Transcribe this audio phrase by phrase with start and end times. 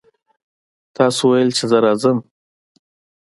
[0.95, 2.17] تاسې ویل چې زه راځم.